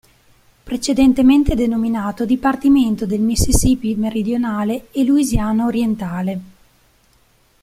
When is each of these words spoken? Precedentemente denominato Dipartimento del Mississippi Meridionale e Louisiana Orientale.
Precedentemente 0.63 1.53
denominato 1.53 2.25
Dipartimento 2.25 3.05
del 3.05 3.19
Mississippi 3.19 3.93
Meridionale 3.93 4.87
e 4.91 5.03
Louisiana 5.05 5.65
Orientale. 5.67 6.39